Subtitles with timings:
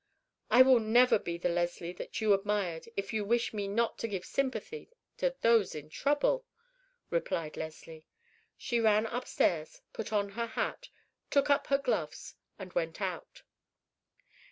[0.49, 4.07] "I will never be the Leslie that you admired if you wish me not to
[4.07, 6.43] give sympathy to those in trouble,"
[7.11, 8.07] replied Leslie.
[8.57, 10.89] She ran upstairs, put on her hat,
[11.29, 13.43] took up her gloves, and went out.